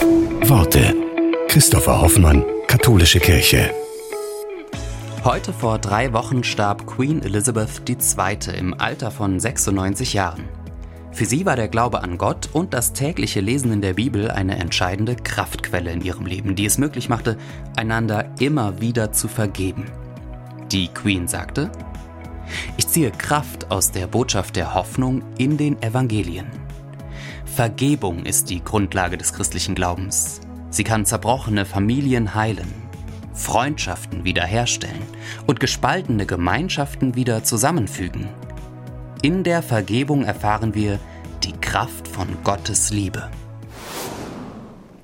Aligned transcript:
Worte. 0.00 0.94
Christopher 1.48 2.00
Hoffmann, 2.00 2.44
Katholische 2.66 3.20
Kirche. 3.20 3.70
Heute 5.24 5.52
vor 5.52 5.78
drei 5.78 6.12
Wochen 6.12 6.44
starb 6.44 6.86
Queen 6.86 7.22
Elizabeth 7.22 7.82
II. 7.88 8.56
im 8.56 8.74
Alter 8.74 9.10
von 9.10 9.40
96 9.40 10.12
Jahren. 10.12 10.44
Für 11.10 11.24
sie 11.24 11.44
war 11.46 11.56
der 11.56 11.68
Glaube 11.68 12.02
an 12.02 12.16
Gott 12.16 12.48
und 12.52 12.74
das 12.74 12.92
tägliche 12.92 13.40
Lesen 13.40 13.72
in 13.72 13.80
der 13.80 13.94
Bibel 13.94 14.30
eine 14.30 14.58
entscheidende 14.58 15.16
Kraftquelle 15.16 15.90
in 15.90 16.00
ihrem 16.00 16.26
Leben, 16.26 16.54
die 16.54 16.66
es 16.66 16.78
möglich 16.78 17.08
machte, 17.08 17.36
einander 17.76 18.32
immer 18.38 18.80
wieder 18.80 19.12
zu 19.12 19.26
vergeben. 19.26 19.86
Die 20.70 20.88
Queen 20.88 21.26
sagte, 21.26 21.70
ich 22.76 22.86
ziehe 22.86 23.10
Kraft 23.10 23.70
aus 23.70 23.90
der 23.90 24.06
Botschaft 24.06 24.56
der 24.56 24.74
Hoffnung 24.74 25.22
in 25.38 25.56
den 25.56 25.82
Evangelien. 25.82 26.67
Vergebung 27.58 28.24
ist 28.24 28.50
die 28.50 28.62
Grundlage 28.62 29.18
des 29.18 29.32
christlichen 29.32 29.74
Glaubens. 29.74 30.40
Sie 30.70 30.84
kann 30.84 31.04
zerbrochene 31.04 31.64
Familien 31.64 32.36
heilen, 32.36 32.72
Freundschaften 33.34 34.22
wiederherstellen 34.22 35.02
und 35.48 35.58
gespaltene 35.58 36.24
Gemeinschaften 36.24 37.16
wieder 37.16 37.42
zusammenfügen. 37.42 38.28
In 39.22 39.42
der 39.42 39.64
Vergebung 39.64 40.22
erfahren 40.22 40.76
wir 40.76 41.00
die 41.42 41.54
Kraft 41.54 42.06
von 42.06 42.28
Gottes 42.44 42.90
Liebe. 42.90 43.28